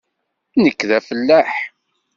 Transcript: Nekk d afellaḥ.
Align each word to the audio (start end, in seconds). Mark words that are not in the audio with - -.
Nekk 0.63 0.79
d 0.89 0.91
afellaḥ. 0.97 1.51